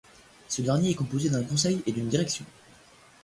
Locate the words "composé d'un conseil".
0.95-1.83